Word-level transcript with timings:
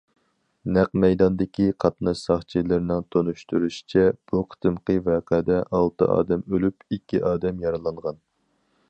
نەق 0.75 0.87
مەيداندىكى 1.01 1.65
قاتناش 1.83 2.23
ساقچىلىرىنىڭ 2.29 3.05
تونۇشتۇرۇشىچە، 3.15 4.07
بۇ 4.31 4.41
قېتىمقى 4.55 4.97
ۋەقەدە 5.11 5.61
ئالتە 5.81 6.11
ئادەم 6.17 6.45
ئۆلۈپ، 6.55 6.87
ئىككى 6.97 7.23
ئادەم 7.31 7.65
يارىلانغان. 7.67 8.23